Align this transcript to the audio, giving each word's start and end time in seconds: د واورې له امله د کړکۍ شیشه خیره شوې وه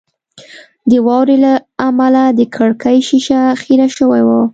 د 0.89 0.91
واورې 1.05 1.37
له 1.45 1.53
امله 1.87 2.23
د 2.39 2.41
کړکۍ 2.55 2.97
شیشه 3.07 3.41
خیره 3.61 3.87
شوې 3.97 4.21
وه 4.27 4.41